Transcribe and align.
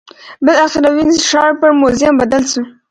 بالاخره 0.45 0.89
وینز 0.95 1.17
ښار 1.29 1.51
پر 1.59 1.71
موزیم 1.81 2.13
بدل 2.21 2.43
شو. 2.51 2.61